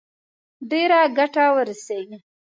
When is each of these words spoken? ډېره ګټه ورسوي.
ډېره 0.69 0.99
ګټه 1.17 1.45
ورسوي. 1.55 2.17